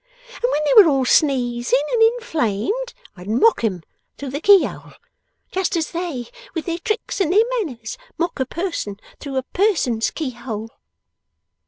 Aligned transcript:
And 0.33 0.45
when 0.51 0.61
they 0.65 0.81
were 0.83 0.89
all 0.89 1.05
sneezing 1.05 1.83
and 1.93 2.01
inflamed, 2.01 2.95
I'd 3.15 3.27
mock 3.29 3.63
'em 3.63 3.83
through 4.17 4.31
the 4.31 4.41
keyhole. 4.41 4.93
Just 5.51 5.75
as 5.77 5.91
they, 5.91 6.25
with 6.55 6.65
their 6.65 6.79
tricks 6.79 7.21
and 7.21 7.31
their 7.31 7.45
manners, 7.59 7.99
mock 8.17 8.39
a 8.39 8.47
person 8.47 8.99
through 9.19 9.37
a 9.37 9.43
person's 9.43 10.09
keyhole! 10.09 10.71